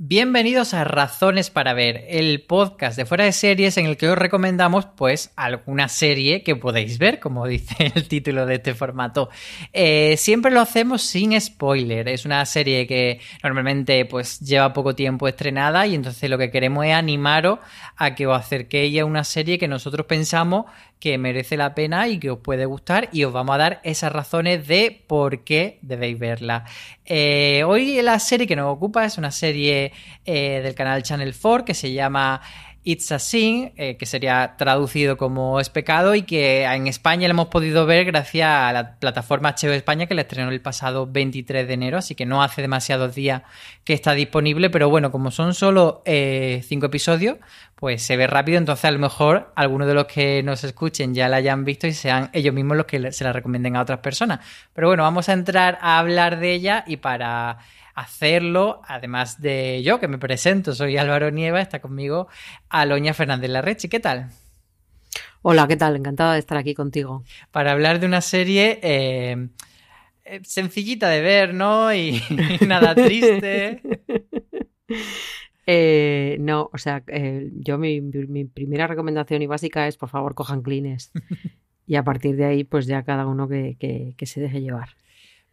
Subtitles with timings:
[0.00, 4.16] Bienvenidos a Razones para Ver, el podcast de fuera de series en el que os
[4.16, 9.28] recomendamos pues alguna serie que podéis ver, como dice el título de este formato.
[9.72, 15.26] Eh, siempre lo hacemos sin spoiler, es una serie que normalmente pues lleva poco tiempo
[15.26, 17.58] estrenada y entonces lo que queremos es animaros
[17.96, 20.66] a que os acerquéis a una serie que nosotros pensamos
[21.00, 24.12] que merece la pena y que os puede gustar y os vamos a dar esas
[24.12, 26.64] razones de por qué debéis verla.
[27.04, 29.92] Eh, hoy la serie que nos ocupa es una serie
[30.24, 32.40] eh, del canal Channel 4 que se llama
[32.88, 37.32] It's a Sin, eh, que sería traducido como Es pecado y que en España lo
[37.32, 41.68] hemos podido ver gracias a la plataforma HBO España que la estrenó el pasado 23
[41.68, 43.42] de enero, así que no hace demasiados días
[43.84, 47.36] que está disponible, pero bueno, como son solo eh, cinco episodios,
[47.74, 51.28] pues se ve rápido, entonces a lo mejor algunos de los que nos escuchen ya
[51.28, 54.40] la hayan visto y sean ellos mismos los que se la recomienden a otras personas.
[54.72, 57.58] Pero bueno, vamos a entrar a hablar de ella y para
[57.98, 62.28] hacerlo, además de yo que me presento, soy Álvaro Nieva, está conmigo
[62.68, 63.88] Aloña Fernández Larrechi.
[63.88, 64.30] ¿Qué tal?
[65.42, 65.96] Hola, ¿qué tal?
[65.96, 67.24] Encantada de estar aquí contigo.
[67.50, 69.48] Para hablar de una serie eh,
[70.24, 71.92] eh, sencillita de ver, ¿no?
[71.92, 72.22] Y,
[72.66, 73.82] nada triste.
[75.70, 77.02] Eh, no, o sea,
[77.56, 78.00] yo mi,
[78.46, 81.12] primera recomendación y básica es por favor cojan clines.
[81.86, 84.88] y a partir de ahí, pues ya cada uno que se deje llevar.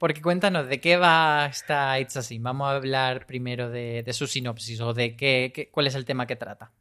[0.05, 2.37] Porque cuéntanos, ¿de qué va esta It's Así?
[2.37, 6.35] Vamos a hablar primero de, su sinopsis o de qué, cuál es el tema que
[6.35, 6.71] trata.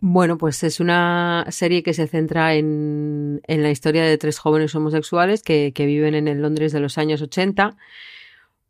[0.00, 5.44] Bueno, pues es una serie que se centra en, la historia de tres jóvenes homosexuales
[5.44, 7.76] que, viven en el Londres de los años 80.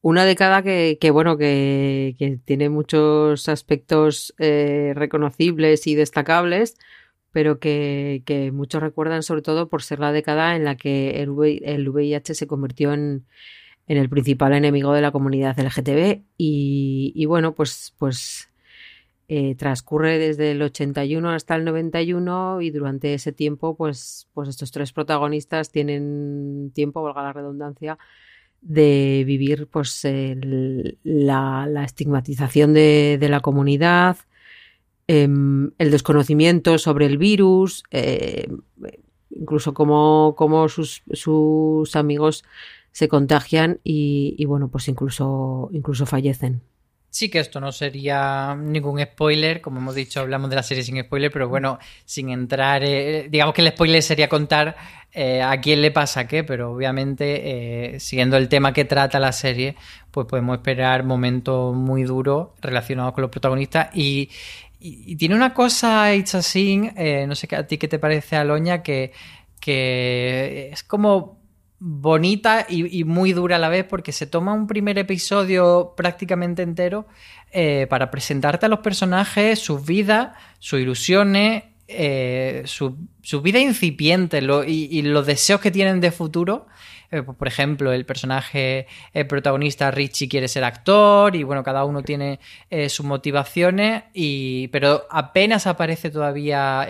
[0.02, 6.76] Una década que, bueno, que, tiene muchos aspectos eh, reconocibles y destacables,
[7.32, 12.34] pero que, muchos recuerdan sobre todo por ser la década en la que el VIH
[12.34, 13.24] se convirtió en,
[13.88, 18.48] en el principal enemigo de la comunidad LGTB y, y bueno, pues, pues
[19.28, 24.70] eh, transcurre desde el 81 hasta el 91 y durante ese tiempo pues, pues estos
[24.70, 27.98] tres protagonistas tienen tiempo, valga la redundancia,
[28.60, 34.16] de vivir pues la, la, estigmatización de, de la comunidad,
[35.08, 38.46] em, el desconocimiento sobre el virus, eh,
[39.30, 42.44] incluso cómo, cómo sus, sus amigos
[42.96, 46.62] se contagian y, bueno, pues incluso, incluso fallecen.
[47.10, 51.02] Sí que esto no sería ningún spoiler, como hemos dicho, hablamos de la serie sin
[51.02, 54.76] spoiler, pero bueno, sin entrar, eh, digamos que el spoiler sería contar
[55.12, 59.32] eh, a quién le pasa qué, pero obviamente, eh, siguiendo el tema que trata la
[59.32, 59.76] serie,
[60.10, 64.30] pues podemos esperar momentos muy duros relacionados con los protagonistas y,
[65.16, 66.90] tiene una cosa, It's así,
[67.26, 69.12] no sé a ti qué te parece, Aloña, que,
[69.60, 71.36] que es como
[71.78, 77.06] bonita y, muy dura a la vez porque se toma un primer episodio prácticamente entero
[77.52, 82.96] eh, para presentarte a los personajes, sus vidas, sus ilusiones, eh, su,
[83.42, 86.66] vida incipiente y, los deseos que tienen de futuro
[87.12, 91.84] eh, pues, por ejemplo, el personaje el protagonista Richie quiere ser actor y bueno, cada
[91.84, 96.88] uno tiene eh, sus motivaciones, y, pero apenas aparece todavía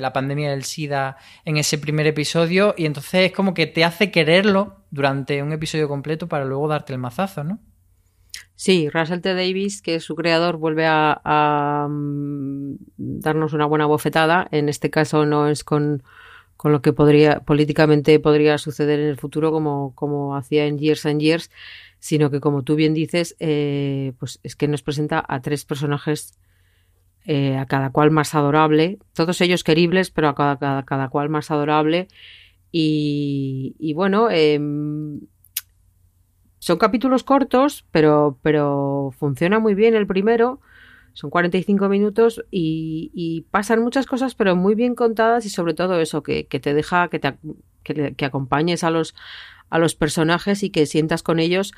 [0.00, 4.10] la pandemia del SIDA en ese primer episodio y entonces es como que te hace
[4.10, 7.58] quererlo durante un episodio completo para luego darte el mazazo, ¿no?
[8.60, 9.34] Sí, Russell T.
[9.34, 14.48] Davis, que es su creador, vuelve a, mm, darnos una buena bofetada.
[14.50, 16.02] En este caso no es con
[16.56, 21.06] con lo que podría políticamente podría suceder en el futuro como, como hacía en Years
[21.06, 21.50] and Years,
[22.00, 26.36] sino que como tú bien dices, eh, pues es que nos presenta a tres personajes
[27.26, 31.52] eh, a cada cual más adorable, todos ellos queribles, pero a cada, cada, cual más
[31.52, 32.08] adorable.
[32.72, 35.20] Y, y bueno, em,
[36.58, 40.60] son capítulos cortos, pero, pero funciona muy bien el primero.
[41.12, 46.22] Son 45 minutos y, pasan muchas cosas, pero muy bien contadas y sobre todo eso,
[46.22, 47.34] que, te deja que, te,
[48.14, 49.14] que, acompañes a los,
[49.70, 51.72] a los personajes y que sientas con ellos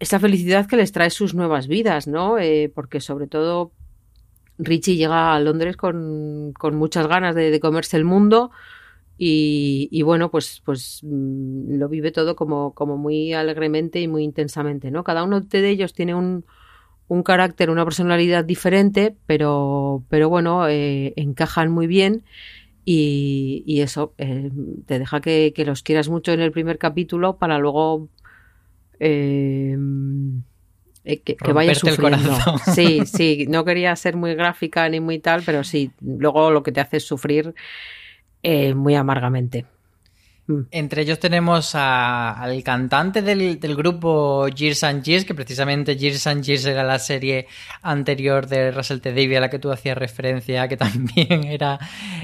[0.00, 2.38] esa felicidad que les trae sus nuevas vidas, ¿no?
[2.38, 3.72] Eh, porque sobre todo
[4.58, 8.50] Richie llega a Londres con, con muchas ganas de, comerse el mundo
[9.16, 14.24] y, y, bueno, pues, pues mm, lo vive todo como, como muy alegremente y muy
[14.24, 15.04] intensamente, ¿no?
[15.04, 16.44] Cada uno de ellos tiene un,
[17.08, 22.24] un carácter, una personalidad diferente, pero, pero bueno, eh, encajan muy bien
[22.84, 24.50] Y, eso, eh,
[24.86, 28.08] te deja que, los quieras mucho en el primer capítulo para luego
[29.00, 29.76] eh,
[31.04, 32.36] eh, que, vaya sufriendo.
[32.74, 36.72] Sí, sí, no quería ser muy gráfica ni muy tal, pero sí, luego lo que
[36.72, 37.54] te hace es sufrir
[38.74, 39.66] muy amargamente.
[40.46, 40.60] Mm.
[40.72, 46.66] Entre ellos tenemos al cantante del, grupo Years and Years, que precisamente Years and Years
[46.66, 47.46] era la serie
[47.80, 49.10] anterior de Russell T.
[49.10, 51.78] Davies a la que tú hacías referencia, que también era,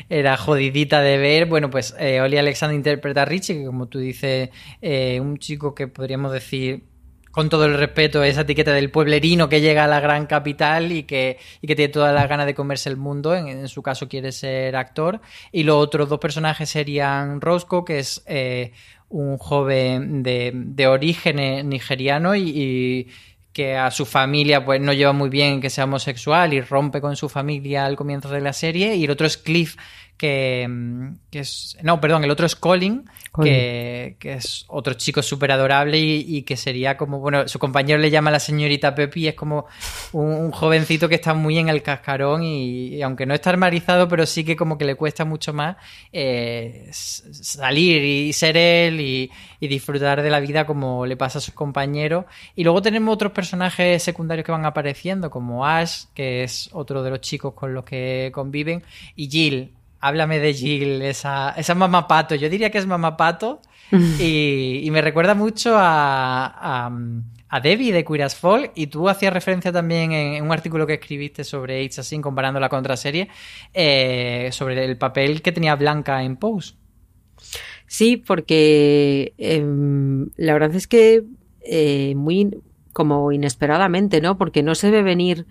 [0.08, 1.46] era jodidita de ver.
[1.46, 4.50] Bueno, pues eh, Oli Alexander interpreta a Richie, que como tú dices,
[4.82, 6.89] eh, un chico que podríamos decir
[7.30, 11.04] con todo el respeto, esa etiqueta del pueblerino que llega a la gran capital y
[11.04, 13.34] que, y que tiene todas las ganas de comerse el mundo.
[13.34, 15.20] En, su caso quiere ser actor.
[15.52, 18.72] Y los otros dos personajes serían Roscoe, que es eh,
[19.08, 23.08] un joven de, de origen nigeriano y,
[23.52, 27.16] que a su familia pues no lleva muy bien que sea homosexual y rompe con
[27.16, 28.94] su familia al comienzo de la serie.
[28.94, 29.76] Y el otro es Cliff,
[30.20, 30.68] que,
[31.32, 31.78] es...
[31.82, 33.06] No, perdón, el otro es Colin,
[33.42, 38.30] Que, es otro chico súper adorable y, que sería como, bueno, su compañero le llama
[38.30, 39.64] la señorita Pepi, es como
[40.12, 44.44] un, jovencito que está muy en el cascarón y, aunque no está armarizado, pero sí
[44.44, 45.76] que como que le cuesta mucho más
[46.12, 49.30] eh, salir y ser él y,
[49.66, 52.26] disfrutar de la vida como le pasa a sus compañeros.
[52.56, 57.08] Y luego tenemos otros personajes secundarios que van apareciendo, como Ash, que es otro de
[57.10, 58.82] los chicos con los que conviven,
[59.16, 62.34] y Jill, Háblame de Jill, esa, esa mamá pato.
[62.34, 63.60] Yo diría que es mamá pato.
[64.20, 66.90] y, me recuerda mucho a,
[67.48, 68.70] a, Debbie de Queer as Fall.
[68.74, 72.68] Y tú hacías referencia también en, un artículo que escribiste sobre It's Así, comparando la
[72.68, 73.28] contraserie,
[73.74, 76.74] eh, sobre el papel que tenía Blanca en Pose.
[77.86, 81.24] Sí, porque em, la verdad es que
[81.62, 82.56] eh, muy
[82.92, 84.38] como inesperadamente, ¿no?
[84.38, 85.46] Porque no se ve venir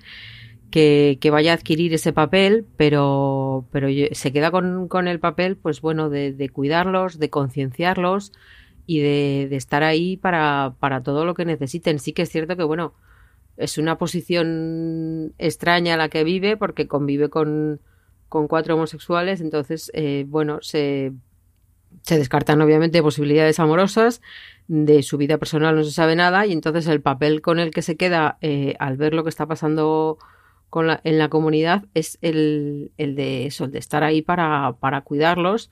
[0.71, 6.09] que, vaya a adquirir ese papel, pero, pero se queda con, el papel, pues bueno,
[6.09, 8.31] de, cuidarlos, de concienciarlos
[8.85, 11.99] y de, estar ahí para, para, todo lo que necesiten.
[11.99, 12.93] Sí que es cierto que, bueno,
[13.57, 17.81] es una posición extraña la que vive porque convive con,
[18.29, 21.13] con cuatro homosexuales, entonces, eh, bueno, se,
[22.03, 24.21] se descartan obviamente posibilidades amorosas,
[24.67, 27.81] de su vida personal no se sabe nada y entonces el papel con el que
[27.81, 30.19] se queda eh, al ver lo que está pasando
[31.03, 35.71] en la comunidad es el, de eso, de estar ahí para, cuidarlos.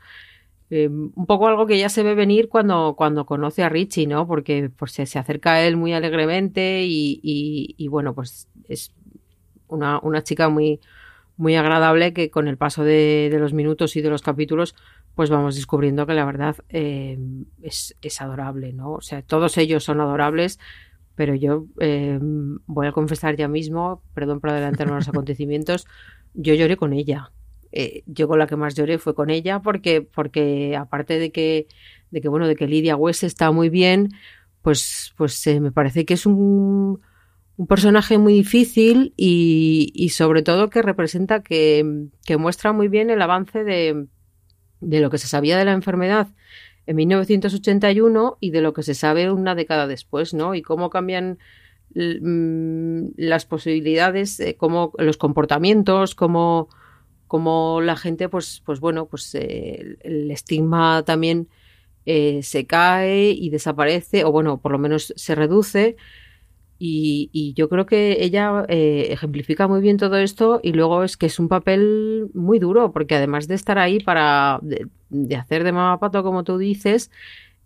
[0.69, 4.27] Eh, un poco algo que ya se ve venir cuando, cuando conoce a Richie, ¿no?
[4.27, 8.91] Porque pues, se, se acerca a él muy alegremente y, bueno, pues es
[9.67, 10.81] una, chica muy,
[11.37, 14.75] muy agradable que con el paso de, los minutos y de los capítulos
[15.15, 17.17] pues vamos descubriendo que la verdad eh,
[17.63, 18.91] es, es, adorable, ¿no?
[18.91, 20.59] O sea, todos ellos son adorables,
[21.17, 25.87] pero yo eh, voy a confesar ya mismo, perdón por adelantarme los acontecimientos,
[26.35, 27.31] yo lloré con ella.
[27.71, 31.67] Eh, yo con la que más lloré fue con ella porque, porque aparte de que,
[32.11, 34.09] de que, bueno, de que Lidia West está muy bien,
[34.61, 37.01] pues, pues eh, me parece que es un,
[37.57, 43.09] un personaje muy difícil y, y sobre todo que representa, que, que, muestra muy bien
[43.09, 44.05] el avance de,
[44.81, 46.27] de lo que se sabía de la enfermedad
[46.87, 50.55] en 1981 y de lo que se sabe una década después, ¿no?
[50.55, 51.37] Y cómo cambian
[51.93, 56.69] mm, las posibilidades, cómo los comportamientos, cómo,
[57.27, 61.49] cómo, la gente, pues, pues bueno, pues eh, el estigma también
[62.05, 65.97] eh, se cae y desaparece, o bueno, por lo menos se reduce.
[66.79, 71.25] Y, yo creo que ella eh, ejemplifica muy bien todo esto y luego es que
[71.25, 75.99] es un papel muy duro porque además de estar ahí para de, hacer de mamá
[75.99, 77.09] pato como tú dices,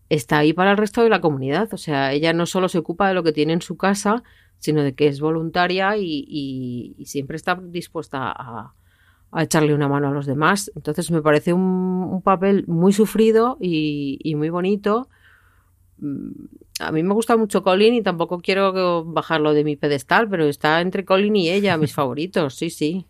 [0.10, 1.74] está ahí para el resto de la comunidad.
[1.74, 4.24] O sea, ella no solo se ocupa de lo que tiene en su casa,
[4.60, 8.74] sino de que es voluntaria y, siempre está dispuesta a,
[9.38, 10.72] echarle una mano a los demás.
[10.75, 15.10] Entonces me parece un, papel muy sufrido y, y muy bonito
[16.79, 20.81] a mí me gusta mucho Colin y tampoco quiero bajarlo de mi pedestal, pero está
[20.81, 23.05] entre Colin y ella, mis favoritos, sí, sí.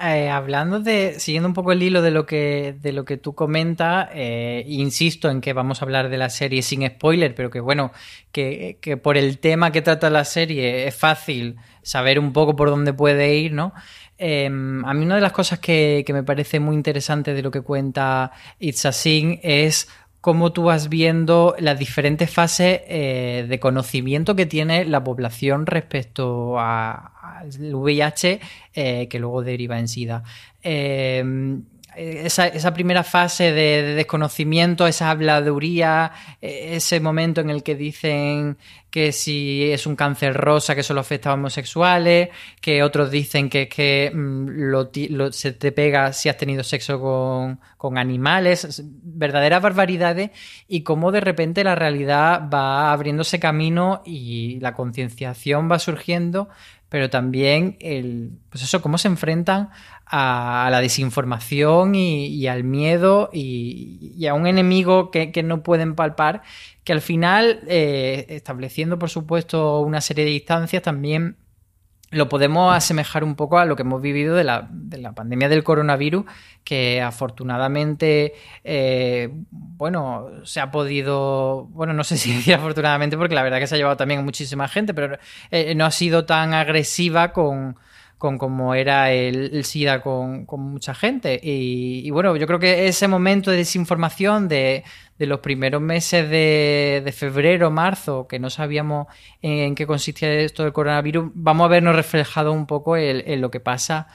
[0.00, 3.36] Eh, hablando de, siguiendo un poco el hilo de lo que, de lo que tú
[3.36, 7.60] comentas, eh, insisto en que vamos a hablar de la serie sin spoiler, pero que
[7.60, 7.92] bueno,
[8.32, 12.70] que, que, por el tema que trata la serie es fácil saber un poco por
[12.70, 13.72] dónde puede ir, ¿no?
[14.18, 17.50] Em, a mí una de las cosas que, que, me parece muy interesante de lo
[17.52, 19.88] que cuenta It's a Sin es
[20.24, 26.58] cómo tú vas viendo las diferentes fases eh, de conocimiento que tiene la población respecto
[26.58, 28.40] al VIH,
[28.72, 30.22] eh, que luego deriva en SIDA.
[30.62, 31.22] Eh,
[31.96, 38.58] esa, primera fase de, desconocimiento, esa habladuría, e, ese momento en el que dicen
[38.90, 42.28] que si es un cáncer rosa que solo afecta a homosexuales,
[42.60, 47.98] que otros dicen que, que mm, se te pega si has tenido sexo con, con
[47.98, 50.30] animales, verdaderas barbaridades,
[50.68, 56.48] y cómo de repente la realidad va abriéndose camino y la concienciación va surgiendo
[56.94, 59.70] pero también el, pues eso, cómo se enfrentan
[60.06, 66.42] a, la desinformación y, al miedo y, a un enemigo que, no pueden palpar,
[66.84, 71.36] que al final, eh, estableciendo por supuesto una serie de distancias, también
[72.10, 75.48] lo podemos asemejar un poco a lo que hemos vivido de la, de la pandemia
[75.48, 76.24] del coronavirus,
[76.62, 83.42] que afortunadamente, eh, bueno, se ha podido, bueno, no sé si decir afortunadamente, porque la
[83.42, 85.18] verdad que se ha llevado también a muchísima gente, pero
[85.50, 87.76] eh, no ha sido tan agresiva con,
[88.18, 91.38] con como era el, SIDA con, mucha gente.
[91.42, 94.84] Y, bueno, yo creo que ese momento de desinformación de,
[95.18, 99.08] los primeros meses de, febrero, marzo, que no sabíamos
[99.42, 103.60] en, qué consistía esto del coronavirus, vamos a vernos reflejado un poco en, lo que
[103.60, 104.08] pasa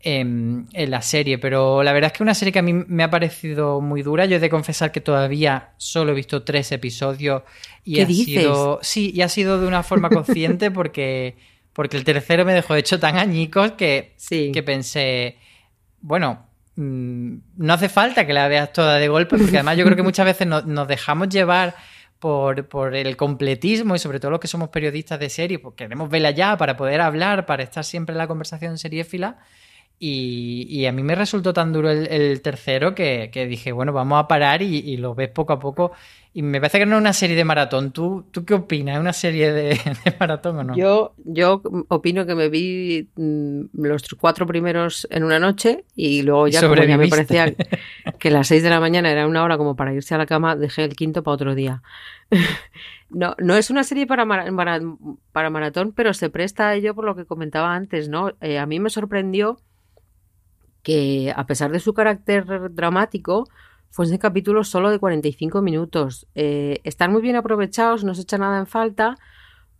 [0.00, 1.38] en, la serie.
[1.38, 4.26] Pero la verdad es que una serie que a mí me ha parecido muy dura.
[4.26, 7.42] Yo he de confesar que todavía solo he visto tres episodios
[7.84, 8.78] y ha sido.
[8.82, 12.98] Sí, y ha sido de una forma consciente porque porque el tercero me dejó hecho
[12.98, 15.36] tan añicos que, que pensé,
[16.00, 19.94] bueno, mm, no hace falta que la veas toda de golpe, porque además yo creo
[19.94, 21.76] que muchas veces nos, dejamos llevar
[22.18, 26.08] por, por, el completismo y sobre todo los que somos periodistas de serie, porque queremos
[26.08, 29.36] verla ya para poder hablar, para estar siempre en la conversación seriéfila.
[29.98, 34.28] Y, y a mí me resultó tan duro el, tercero que, dije, bueno, vamos a
[34.28, 35.92] parar y, y, lo ves poco a poco
[36.36, 37.92] y me parece que no es una serie de maratón.
[37.92, 38.96] ¿Tú, tú qué opinas?
[38.96, 39.80] ¿Es una serie de,
[40.20, 40.76] maratón o no?
[40.76, 46.46] Yo, yo opino que me vi mm, los cuatro primeros en una noche y luego
[46.48, 47.54] ya, como ya me parecía
[48.18, 50.56] que las seis de la mañana era una hora como para irse a la cama,
[50.56, 51.82] dejé el quinto para otro día.
[53.08, 57.16] no, no es una serie para, para maratón, pero se presta a ello por lo
[57.16, 58.32] que comentaba antes, ¿no?
[58.42, 59.58] Eh, a mí me sorprendió
[60.86, 63.48] que a pesar de su carácter dramático,
[63.90, 66.28] fuesen capítulos solo de 45 minutos.
[66.36, 69.16] Eh, están muy bien aprovechados, no se echa nada en falta,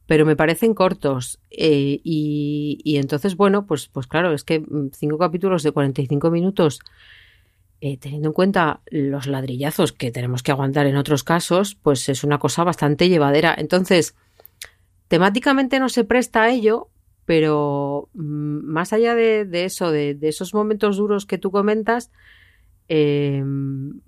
[0.08, 1.38] pero me parecen cortos.
[1.52, 6.80] Eh, y, entonces, bueno, pues, pues claro, es que mm, cinco capítulos de 45 minutos,
[7.80, 12.24] eh, teniendo en cuenta los ladrillazos que tenemos que aguantar en otros casos, pues es
[12.24, 13.54] una cosa bastante llevadera.
[13.56, 14.16] Entonces,
[15.06, 16.88] temáticamente no se presta a ello,
[17.26, 22.10] pero mm, más allá de, eso, de, esos momentos duros que tú comentas,
[22.88, 24.00] Em,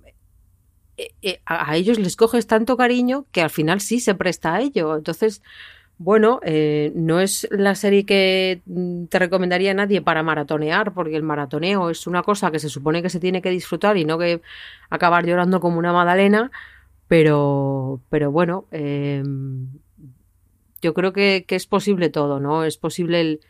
[0.97, 4.61] eh, eh, a, ellos les coges tanto cariño que al final sí se presta a
[4.61, 4.97] ello.
[4.97, 5.43] Entonces,
[5.99, 11.17] bueno, eh, no es la serie que mm, te recomendaría a nadie para maratonear, porque
[11.17, 14.19] el maratoneo es una cosa que se supone que se tiene que disfrutar y no
[14.19, 14.41] que
[14.91, 16.51] acabar llorando como una magdalena,
[17.09, 19.69] pero, pero bueno, em,
[20.83, 22.65] yo creo que, es posible todo, ¿no?
[22.65, 23.41] Es posible el,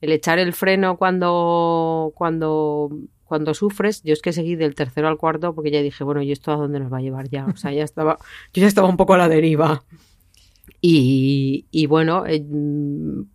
[0.00, 2.90] el echar el freno cuando, cuando
[3.32, 6.32] cuando sufres, yo es que seguí del tercero al cuarto porque ya dije, bueno, ¿y
[6.32, 7.46] esto a dónde nos va a llevar ya?
[7.46, 8.18] O sea, ya estaba,
[8.52, 9.84] yo ya estaba un poco a la deriva.
[10.82, 12.44] Y, y bueno, eh,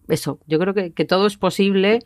[0.07, 2.01] eso, yo creo que, que, todo es posible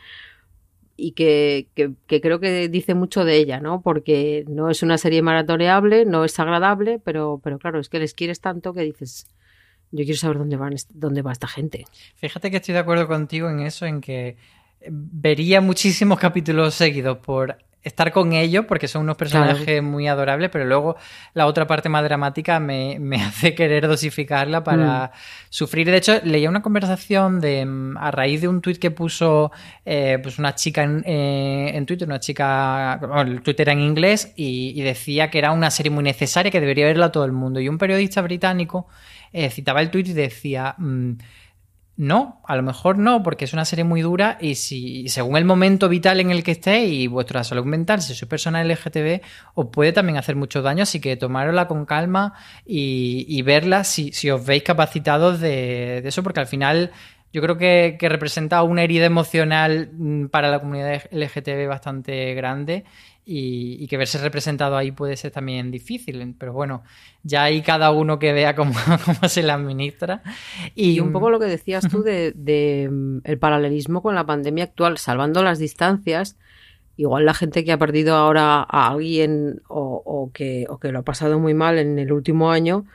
[0.96, 3.82] y que, que, creo que dice mucho de ella, ¿no?
[3.82, 8.14] Porque no es una serie maratoneable, no es agradable, pero, pero claro, es que les
[8.14, 9.28] quieres tanto que dices,
[9.92, 11.86] yo quiero saber dónde, van, dónde va esta gente.
[12.16, 14.38] Fíjate que estoy de acuerdo contigo en eso, en que
[14.90, 20.66] vería muchísimos capítulos seguidos por estar con ellos porque son unos personajes muy adorables, pero
[20.66, 20.98] luego
[21.34, 25.10] la otra parte más dramática me, hace querer dosificarla para mm.
[25.50, 25.90] sufrir.
[25.90, 29.52] De hecho, leía una conversación de mm, a raíz de un tuit que puso
[29.86, 33.82] eh, pues una chica en, eh, en, Twitter, una chica, bueno, el Twitter era en
[33.82, 37.60] inglés y, decía que era una serie muy necesaria, que debería verla todo el mundo.
[37.60, 38.88] Y un periodista británico
[39.34, 40.76] eh, citaba el tuit y decía...
[40.78, 41.14] Mm,
[41.98, 45.46] no, a lo mejor no, porque es una serie muy dura y si según el
[45.46, 49.22] momento vital en el que esté y vuestra salud mental, si sois persona LGTB,
[49.54, 52.34] os puede también hacer mucho daño, así que tomárosla con calma
[52.66, 56.92] y, verla si, os veis capacitados de, eso, porque al final
[57.34, 62.86] yo creo que, que representa una herida emocional mm, para la comunidad LGTB bastante grande
[63.24, 66.84] y, que verse representado ahí puede ser también difícil, pero bueno,
[67.24, 68.74] ya hay cada uno que vea cómo,
[69.06, 70.24] cómo se la administra.
[70.76, 74.98] Y, un poco lo que decías tú de, mm, el paralelismo con la pandemia actual,
[74.98, 76.38] salvando las distancias,
[76.98, 81.04] igual la gente que ha perdido ahora a alguien o, que, o que lo ha
[81.04, 82.86] pasado muy mal en el último año,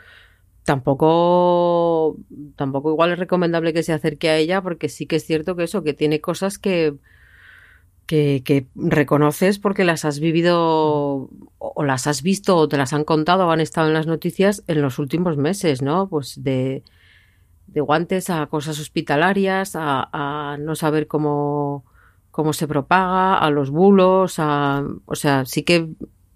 [0.65, 2.17] tampoco,
[2.57, 5.65] tampoco igual es recomendable que se acerque a ella porque sí que es cierto que
[5.65, 6.95] eso, que tiene cosas que
[8.07, 13.47] que, reconoces porque las has vivido o las has visto o te las han contado
[13.47, 16.09] o han estado en las noticias en los últimos meses, ¿no?
[16.09, 16.83] Pues de,
[17.67, 21.85] de guantes a cosas hospitalarias, a, no saber cómo,
[22.31, 25.89] cómo se propaga, a los bulos, a, o sea, sí que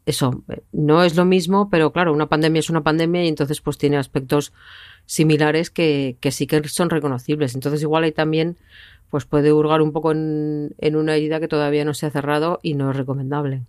[0.06, 3.78] eso no es lo mismo, pero claro, una pandemia es una pandemia y entonces pues
[3.78, 4.52] tiene aspectos
[5.06, 7.54] similares que, que sí que son reconocibles.
[7.54, 8.56] Entonces igual hay también
[9.10, 12.74] pues puede hurgar un poco en, una herida que todavía no se ha cerrado y
[12.74, 13.62] no es recomendable.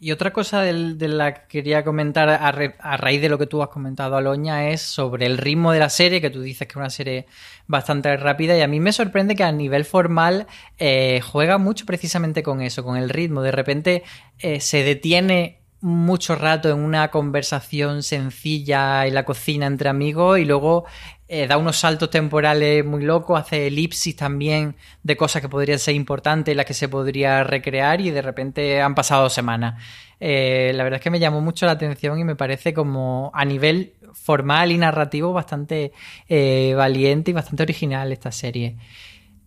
[0.00, 0.72] Y otra cosa de,
[1.08, 5.26] la que quería comentar a, raíz de lo que tú has comentado, Aloña, es sobre
[5.26, 7.26] el ritmo de la serie, que tú dices que es una serie
[7.66, 10.46] bastante rápida y a mí me sorprende que a nivel formal
[10.78, 13.42] eh, juega mucho precisamente con eso, con el ritmo.
[13.42, 14.04] De repente
[14.38, 20.44] eh, se detiene mucho rato en una conversación sencilla en la cocina entre amigos y
[20.44, 20.86] luego
[21.30, 25.94] eh, da unos saltos temporales muy locos, hace elipsis también de cosas que podrían ser
[25.94, 29.82] importantes, las que se podría recrear y de repente han pasado semanas.
[30.20, 33.44] Eh, la verdad es que me llamó mucho la atención y me parece como a
[33.44, 35.92] nivel formal y narrativo bastante
[36.30, 38.78] eh, valiente y bastante original esta serie.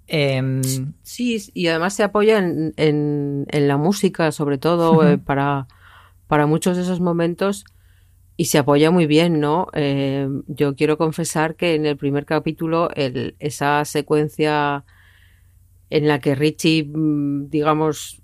[0.07, 0.61] Em,
[1.01, 5.67] sí, y además se apoya en, en, la música, sobre todo para,
[6.27, 7.65] para muchos de esos momentos
[8.41, 9.67] y se apoya muy bien, ¿no?
[9.71, 14.83] Eh, yo quiero confesar que en el primer capítulo el, esa secuencia
[15.91, 18.23] en la que Richie, mm, digamos,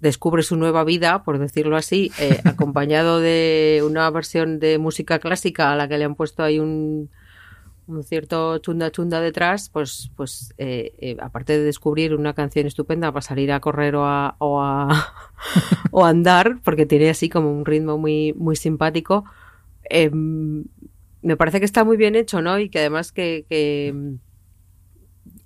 [0.00, 5.72] descubre su nueva vida, por decirlo así, eh, acompañado de una versión de música clásica
[5.72, 7.10] a la que le han puesto ahí un,
[7.88, 13.10] un cierto chunda chunda detrás, pues, pues eh, eh, aparte de descubrir una canción estupenda
[13.10, 14.36] para salir a correr o a,
[15.90, 19.24] o a, andar, porque tiene así como un ritmo muy, muy simpático,
[19.84, 20.64] em,
[21.22, 22.58] me parece que está muy bien hecho, ¿no?
[22.58, 23.46] Y que además que,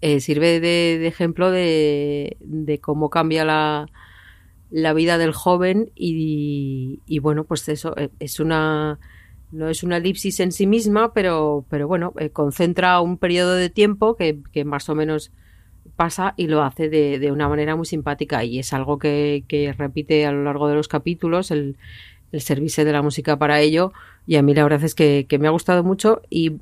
[0.00, 2.36] eh, sirve de, ejemplo de,
[2.82, 3.86] cómo cambia la,
[4.94, 8.98] vida del joven y bueno, pues eso es una
[9.52, 13.70] no es una elipsis en sí misma, pero, pero bueno, eh, concentra un periodo de
[13.70, 15.30] tiempo que, más o menos
[15.94, 20.32] pasa y lo hace de, una manera muy simpática y es algo que, repite a
[20.32, 21.76] lo largo de los capítulos, el,
[22.32, 23.92] el servicio de la música para ello
[24.26, 26.54] y a mí la verdad es que, me ha gustado mucho y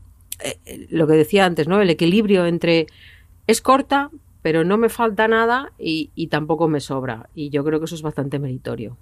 [0.42, 1.80] eh, lo que decía antes, ¿no?
[1.80, 2.86] El equilibrio entre
[3.46, 4.10] es corta,
[4.42, 7.94] pero no me falta nada y, y tampoco me sobra y yo creo que eso
[7.94, 8.96] es bastante meritorio.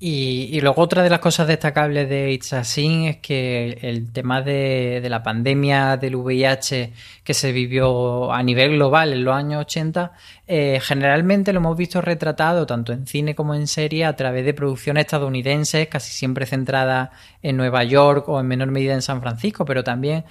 [0.00, 4.42] Y, luego otra de las cosas destacables de It's a Sin es que el tema
[4.42, 6.92] de, la pandemia del VIH
[7.24, 10.12] que se vivió a nivel global en los años 80,
[10.46, 14.54] eh, generalmente lo hemos visto retratado tanto en cine como en serie a través de
[14.54, 17.10] producciones estadounidenses, casi siempre centradas
[17.42, 20.24] en Nueva York o en menor medida en San Francisco, pero también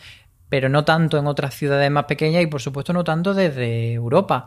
[0.49, 4.45] pero no tanto en otras ciudades más pequeñas y por supuesto no tanto desde Europa.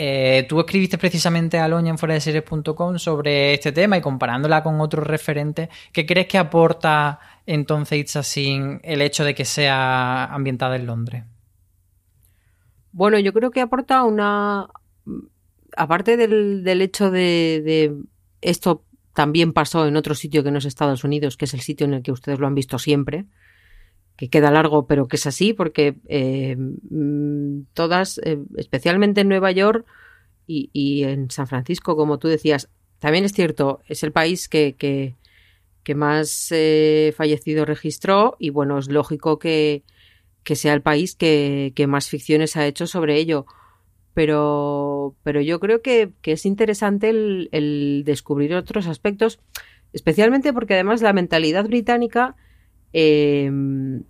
[0.00, 4.62] Eh, tú escribiste precisamente a Loña en fuera de series.com sobre este tema y comparándola
[4.62, 10.26] con otros referentes, ¿qué crees que aporta entonces It's así el hecho de que sea
[10.26, 11.24] ambientada en Londres?
[12.92, 14.68] Bueno, yo creo que aporta una.
[15.76, 17.96] Aparte del, hecho de, de,
[18.40, 18.84] esto
[19.14, 21.94] también pasó en otro sitio que no es Estados Unidos, que es el sitio en
[21.94, 23.26] el que ustedes lo han visto siempre,
[24.18, 29.52] que queda largo, pero que es así, porque eh, mm, todas, eh, especialmente en Nueva
[29.52, 29.86] York
[30.44, 35.14] y, en San Francisco, como tú decías, también es cierto, es el país que, que,
[35.94, 39.84] más eh, fallecidos registró y bueno, es lógico que,
[40.44, 43.46] sea el país que, más ficciones ha hecho sobre ello.
[44.14, 49.38] Pero, pero yo creo que, es interesante el, el descubrir otros aspectos,
[49.92, 52.34] especialmente porque además la mentalidad británica
[52.92, 54.02] Em,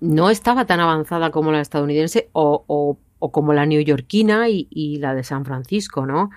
[0.00, 5.44] no estaba tan avanzada como la estadounidense o, como la neoyorquina y, la de San
[5.44, 6.30] Francisco, ¿no?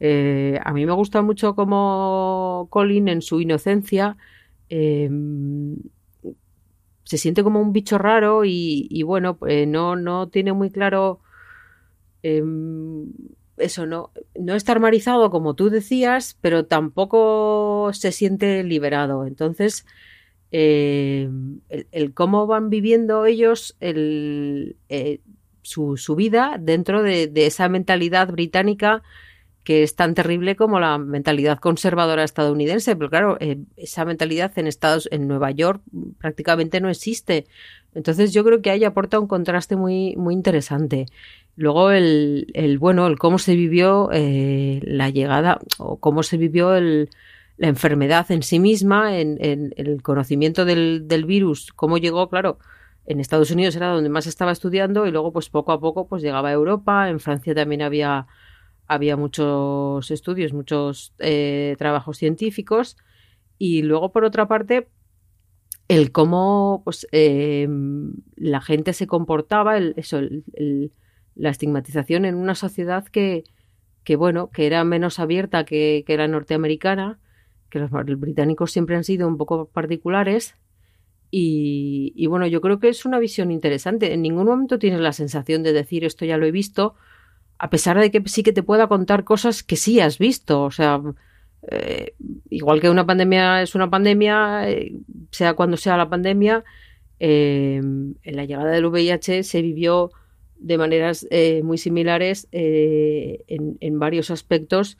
[0.00, 4.16] Eh, a mí me gusta mucho como Colin en su inocencia
[4.70, 5.76] em,
[7.04, 11.20] se siente como un bicho raro y, bueno, eh, no, no tiene muy claro
[12.22, 13.12] em,
[13.56, 19.26] eso, no, no está armarizado como tú decías, pero tampoco se siente liberado.
[19.26, 19.86] Entonces,
[20.52, 21.28] eh,
[21.92, 25.20] el, cómo van viviendo ellos el, eh,
[25.62, 29.02] su, su, vida dentro de, esa mentalidad británica
[29.62, 34.66] que es tan terrible como la mentalidad conservadora estadounidense, pero claro, eh, esa mentalidad en
[34.66, 35.82] Estados, en Nueva York
[36.18, 37.46] prácticamente no existe.
[37.94, 41.06] Entonces yo creo que ahí aporta un contraste muy, muy interesante.
[41.54, 47.10] Luego el, el bueno, el cómo se vivió la llegada o cómo se vivió el,
[47.60, 49.38] la enfermedad en sí misma, en,
[49.76, 52.58] el conocimiento del, virus, cómo llegó, claro,
[53.04, 56.22] en Estados Unidos era donde más estaba estudiando y luego pues poco a poco pues
[56.22, 58.26] llegaba a Europa, en Francia también había,
[58.86, 62.96] había muchos estudios, muchos eh, trabajos científicos.
[63.58, 64.88] Y luego por otra parte
[65.88, 70.22] el cómo pues, em, la gente se comportaba, el, eso,
[71.34, 73.44] la estigmatización en una sociedad que,
[74.02, 77.18] que, bueno, que era menos abierta que la norteamericana,
[77.70, 80.56] que los británicos siempre han sido un poco particulares.
[81.32, 84.12] Y, bueno, yo creo que es una visión interesante.
[84.12, 86.96] En ningún momento tienes la sensación de decir esto ya lo he visto,
[87.56, 90.64] a pesar de que sí que te pueda contar cosas que sí has visto.
[90.64, 91.00] O sea,
[91.70, 92.14] eh,
[92.48, 94.92] igual que una pandemia es una pandemia, eh,
[95.30, 96.64] sea cuando sea la pandemia,
[97.20, 100.10] eh, en la llegada del VIH se vivió
[100.56, 101.26] de maneras
[101.62, 104.98] muy similares en, varios aspectos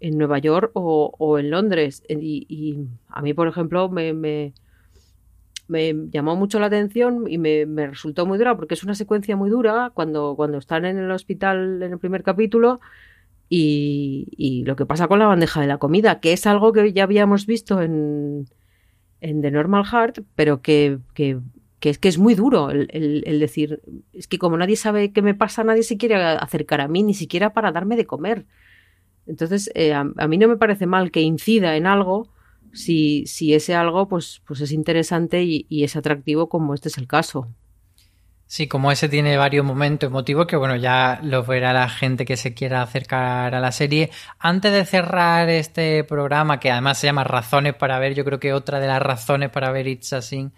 [0.00, 2.02] en Nueva York o, en Londres.
[2.08, 2.78] Y,
[3.08, 4.52] a mí, por ejemplo, me, me,
[6.10, 9.90] llamó mucho la atención y me, resultó muy dura porque es una secuencia muy dura
[9.94, 12.80] cuando, cuando están en el hospital en el primer capítulo
[13.48, 17.04] y, lo que pasa con la bandeja de la comida, que es algo que ya
[17.04, 18.48] habíamos visto en,
[19.20, 21.38] en The Normal Heart, pero que, que,
[21.80, 23.80] es que es muy duro el, decir,
[24.12, 27.14] es que como nadie sabe qué me pasa, nadie se quiere acercar a mí, ni
[27.14, 28.46] siquiera para darme de comer.
[29.26, 32.28] Entonces, eh, a, mí no me parece mal que incida en algo
[32.72, 37.06] si, si ese algo pues, pues es interesante y es atractivo como este es el
[37.06, 37.48] caso.
[38.48, 42.36] Sí, como ese tiene varios momentos emotivos que, bueno, ya lo verá la gente que
[42.36, 44.10] se quiera acercar a la serie.
[44.38, 48.52] Antes de cerrar este programa, que además se llama Razones para ver, yo creo que
[48.52, 50.52] otra de las razones para ver It's a Sin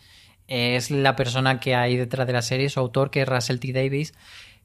[0.49, 3.73] es la persona que hay detrás de la serie, su autor, que es Russell T.
[3.73, 4.13] Davis,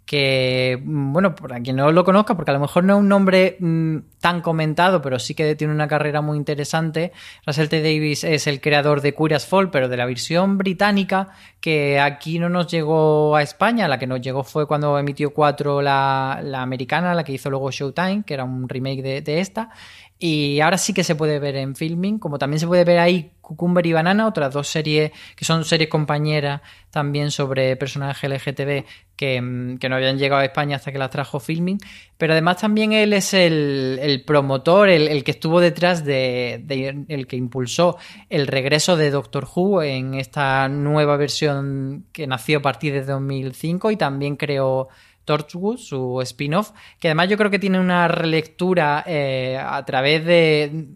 [0.05, 3.55] que, bueno, para quien no lo conozca, porque a lo mejor no es un nombre
[3.59, 7.13] mm, tan comentado, pero sí que tiene una carrera muy interesante.
[7.45, 7.81] Russell T.
[7.81, 11.29] Davis es el creador de as Fall, pero de la versión británica,
[11.61, 15.81] que aquí no nos llegó a España, la que nos llegó fue cuando emitió 4
[15.81, 19.69] la, la americana, la que hizo luego Showtime, que era un remake de, de esta.
[20.19, 23.31] Y ahora sí que se puede ver en filming, como también se puede ver ahí
[23.41, 28.85] Cucumber y Banana, otras dos series que son series compañeras también sobre personajes LGTB
[29.17, 31.77] que, mm, que, no habían llegado a España hasta que las trajo filming.
[32.17, 37.35] Pero además también él es el, promotor, el, que estuvo detrás de, de, el que
[37.35, 37.97] impulsó
[38.29, 43.91] el regreso de Doctor Who en esta nueva versión que nació a partir de 2005
[43.91, 44.87] y también creó
[45.25, 50.87] Torchwood, su spin-off, que además yo creo que tiene una relectura eh, a través de,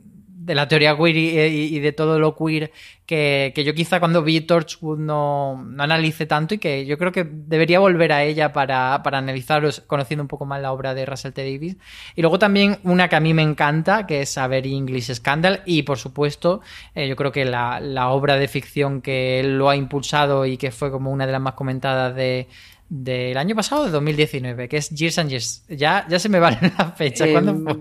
[0.45, 2.71] la teoría queer y, de todo lo queer
[3.07, 7.23] que, yo quizá cuando vi Torchwood no, no analice tanto y que yo creo que
[7.23, 11.31] debería volver a ella para, para analizaros conociendo un poco más la obra de Russell
[11.31, 11.41] T.
[11.41, 11.77] Davis.
[12.15, 15.83] Y luego también una que a mí me encanta, que es Saber English Scandal y
[15.83, 16.59] por supuesto
[16.95, 20.57] eh, yo creo que la, la obra de ficción que él lo ha impulsado y
[20.57, 22.47] que fue como una de las más comentadas de
[22.89, 25.63] del año pasado de 2019, que es Years and Years.
[25.67, 27.29] Ya, ya se me va la fecha.
[27.31, 27.75] ¿Cuándo em, fue?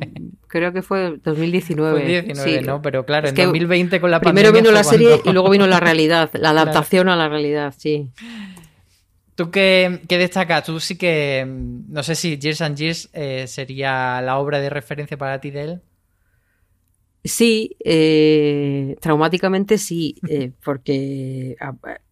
[0.49, 2.01] Creo que fue 2019.
[2.01, 2.83] 2019, ¿no?
[2.83, 5.81] Pero claro, en 2020 con la primero Primero vino la serie y luego vino la
[5.81, 8.11] realidad, la adaptación a la realidad, sí.
[9.35, 10.64] ¿Tú qué, qué, destacas?
[10.64, 11.45] Tú sí que.
[11.47, 15.62] No sé si Years and Years eh, sería la obra de referencia para ti de
[15.62, 15.83] él.
[17.27, 21.57] Sí, eh, traumáticamente sí, eh, porque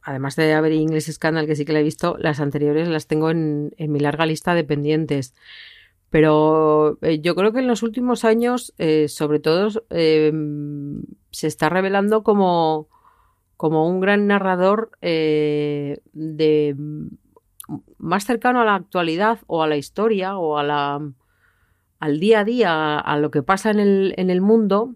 [0.03, 3.31] además de haber English Scandal, que sí que la he visto, las anteriores las tengo
[3.31, 5.35] en, mi larga lista de pendientes.
[6.11, 8.74] Pero eh, yo creo que en los últimos años,
[9.09, 12.88] sobre todo, se está revelando como,
[13.57, 16.77] como un gran narrador de
[17.98, 21.00] más cercano a la actualidad o a la historia o a la
[22.00, 24.94] al día a día, a lo que pasa en el, en el mundo,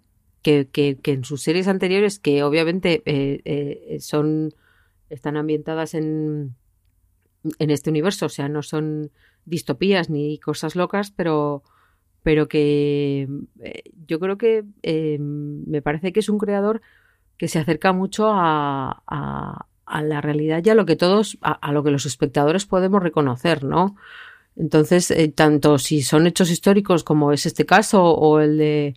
[0.73, 4.55] que, en sus series anteriores, que obviamente eh, eh, son
[5.11, 6.55] están ambientadas en,
[7.59, 9.11] en este universo, o sea, no son
[9.47, 11.63] distopías ni cosas locas, pero,
[12.23, 13.27] pero que
[13.63, 14.65] eh, yo creo que
[15.19, 16.83] me parece que es un creador
[17.39, 21.83] que se acerca mucho a, a, la realidad y a lo que todos, a, lo
[21.83, 23.97] que los espectadores podemos reconocer, ¿no?
[24.57, 28.97] Entonces, tanto si son hechos históricos como es este caso o el de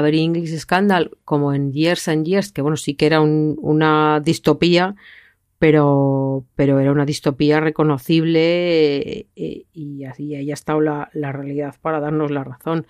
[0.00, 4.96] ver English Scandal como en Years and Years, que bueno, sí que era una distopía,
[5.58, 12.00] pero, pero era una distopía reconocible eh, y así ahí ha estado la, realidad para
[12.00, 12.86] darnos la razón.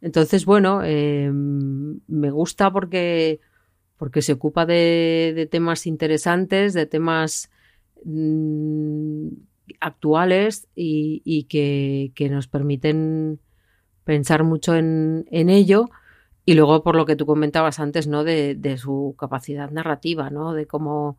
[0.00, 3.40] Entonces, bueno, em, me gusta porque,
[3.96, 7.50] porque se ocupa de, temas interesantes, de temas
[8.04, 9.28] mm,
[9.80, 13.38] actuales y, que, nos permiten
[14.04, 15.88] pensar mucho en, en ello
[16.50, 18.24] y luego, por lo que tú comentabas antes, ¿no?
[18.24, 20.52] De, su capacidad narrativa, ¿no?
[20.52, 21.16] De cómo.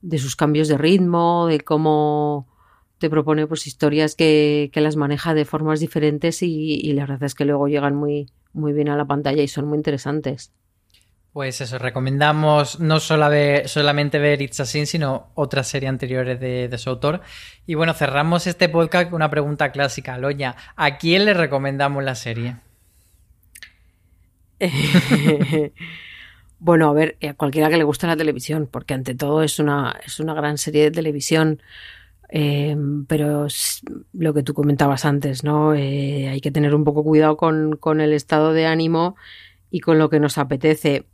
[0.00, 2.48] de sus cambios de ritmo, de cómo.
[2.96, 7.44] te propone pues historias que, las maneja de formas diferentes y, la verdad es que
[7.44, 10.50] luego llegan muy, muy bien a la pantalla y son muy interesantes.
[11.34, 16.40] Pues eso, recomendamos no solo ver, solamente ver It's a Sin, sino otras series anteriores
[16.40, 17.20] de, su autor.
[17.66, 20.16] Y bueno, cerramos este podcast con una pregunta clásica.
[20.16, 22.56] Loña, ¿a quién le recomendamos la serie?
[26.58, 29.98] bueno, a ver, a cualquiera que le guste la televisión, porque ante todo es una,
[30.04, 31.60] es una gran serie de televisión.
[32.32, 32.76] Eh,
[33.08, 33.48] pero
[34.12, 35.74] lo que tú comentabas antes, ¿no?
[35.74, 39.16] Eh, hay que tener un poco cuidado con, con el estado de ánimo
[39.70, 41.06] y con lo que nos apetece.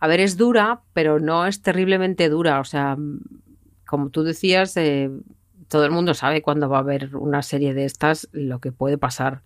[0.00, 2.60] A ver, es dura, pero no es terriblemente dura.
[2.60, 2.96] O sea,
[3.86, 5.10] como tú decías, eh,
[5.68, 8.98] todo el mundo sabe cuando va a haber una serie de estas lo que puede
[8.98, 9.42] pasar.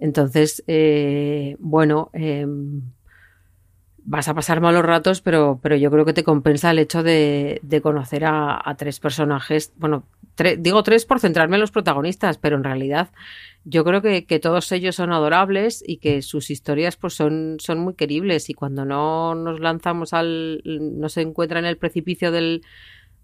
[0.00, 2.82] Entonces, eh, bueno, em,
[4.04, 7.60] vas a pasar malos ratos, pero, pero yo creo que te compensa el hecho de,
[7.82, 9.72] conocer a, tres personajes.
[9.76, 10.04] Bueno,
[10.58, 13.10] digo tres por centrarme en los protagonistas, pero en realidad
[13.64, 17.94] yo creo que, todos ellos son adorables y que sus historias pues son, son muy
[17.94, 22.62] queribles y cuando no nos lanzamos al, no se encuentra en el precipicio del,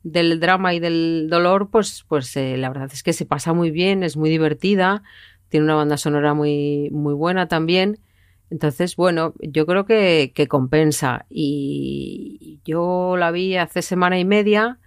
[0.03, 3.71] del drama y del dolor, pues, pues eh, la verdad es que se pasa muy
[3.71, 5.03] bien, es muy divertida,
[5.57, 7.99] tiene una banda sonora muy, muy buena también.
[8.51, 11.25] Entonces, bueno, yo creo que, que compensa.
[11.31, 14.79] Y yo la vi hace semana y media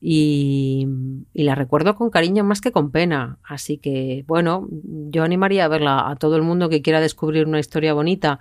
[0.00, 0.88] y,
[1.34, 3.36] la recuerdo con cariño más que con pena.
[3.44, 7.60] Así que, bueno, yo animaría a verla a todo el mundo que quiera descubrir una
[7.60, 8.40] historia bonita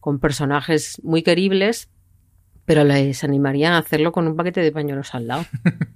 [0.00, 1.90] con personajes muy queribles,
[2.64, 5.44] pero les animaría a hacerlo con un paquete de pañuelos al lado.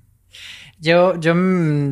[0.82, 1.34] Yo, yo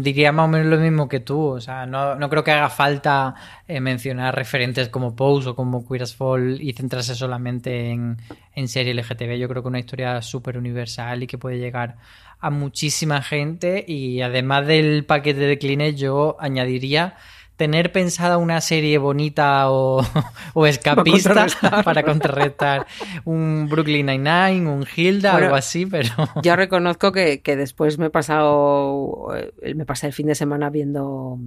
[0.01, 1.40] diría más o menos lo mismo que tú.
[1.48, 3.35] O sea, no, no creo que haga falta
[3.66, 8.16] eh, mencionar referentes como Pose o como Queer as Fall y centrarse solamente en,
[8.55, 9.37] en serie LGTB.
[9.37, 11.96] Yo creo que una historia súper universal y que puede llegar
[12.40, 13.85] a muchísima gente.
[13.87, 17.16] Y además del paquete de Kleenex, yo añadiría
[17.58, 20.00] tener pensada una serie bonita o,
[20.66, 21.46] escapista
[21.84, 22.86] para contrarrestar,
[23.24, 26.08] un Brooklyn Nine-Nine, un Hilda, algo así, pero...
[26.42, 31.38] Yo reconozco que, después me he pasado, eh, me pasé el fin de semana viendo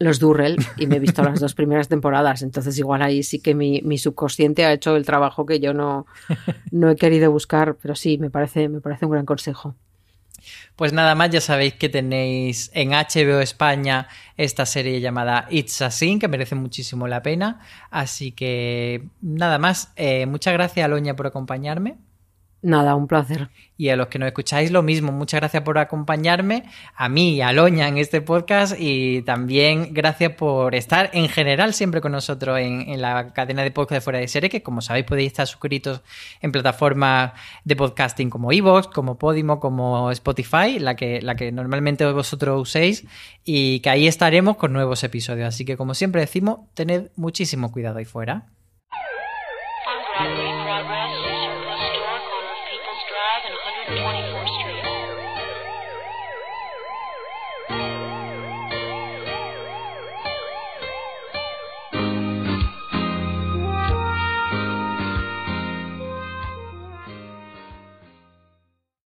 [0.00, 3.54] los Durrell y me he visto las dos primeras temporadas, entonces igual ahí sí que
[3.54, 6.06] mi, mi, subconsciente ha hecho el trabajo que yo no,
[6.72, 9.76] no he querido buscar, pero sí, me parece, me parece un gran consejo.
[10.76, 15.90] Pues nada más, ya sabéis que tenéis en HBO España esta serie llamada It's a
[15.90, 17.60] Sin, que merece muchísimo la pena.
[17.90, 21.98] Así que nada más, eh, muchas gracias Aloña por acompañarme.
[22.62, 23.48] Nada, un placer.
[23.78, 27.40] Y a los que nos escucháis lo mismo, muchas gracias por acompañarme, a mí y
[27.40, 32.58] a Loña en este podcast y también gracias por estar en general siempre con nosotros
[32.58, 36.02] en, la cadena de podcast de Fuera de Serie, que como sabéis podéis estar suscritos
[36.42, 37.32] en plataformas
[37.64, 43.06] de podcasting como Evox, como Podimo, como Spotify, la que, la que normalmente vosotros uséis
[43.42, 45.48] y que ahí estaremos con nuevos episodios.
[45.48, 48.44] Así que como siempre decimos, tened muchísimo cuidado ahí fuera.